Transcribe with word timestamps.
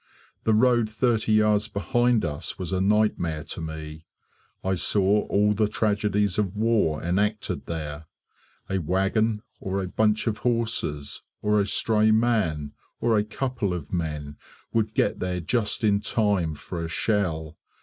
The 0.45 0.53
road 0.55 0.89
thirty 0.89 1.33
yards 1.33 1.67
behind 1.67 2.25
us 2.25 2.57
was 2.57 2.73
a 2.73 2.81
nightmare 2.81 3.43
to 3.43 3.61
me. 3.61 4.07
I 4.63 4.73
saw 4.73 5.27
all 5.27 5.53
the 5.53 5.67
tragedies 5.67 6.39
of 6.39 6.55
war 6.55 7.03
enacted 7.03 7.67
there. 7.67 8.07
A 8.67 8.79
wagon, 8.79 9.43
or 9.59 9.79
a 9.83 9.87
bunch 9.87 10.25
of 10.25 10.39
horses, 10.39 11.21
or 11.43 11.59
a 11.59 11.67
stray 11.67 12.09
man, 12.09 12.71
or 12.99 13.15
a 13.15 13.23
couple 13.23 13.75
of 13.75 13.93
men, 13.93 14.37
would 14.73 14.95
get 14.95 15.19
there 15.19 15.39
just 15.39 15.83
in 15.83 15.99
time 15.99 16.55
for 16.55 16.83
a 16.83 16.87
shell. 16.89 17.59